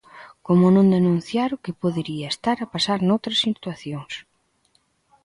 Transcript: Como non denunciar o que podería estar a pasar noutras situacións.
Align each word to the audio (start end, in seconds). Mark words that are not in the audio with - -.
Como 0.47 0.65
non 0.75 0.87
denunciar 0.95 1.49
o 1.55 1.61
que 1.63 1.79
podería 1.83 2.27
estar 2.33 2.57
a 2.61 2.69
pasar 2.73 2.99
noutras 3.01 3.39
situacións. 3.47 4.13